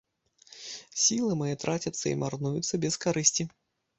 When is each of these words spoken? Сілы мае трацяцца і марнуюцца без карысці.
Сілы 1.01 1.33
мае 1.41 1.51
трацяцца 1.65 2.03
і 2.13 2.15
марнуюцца 2.23 2.79
без 2.87 2.97
карысці. 3.03 3.47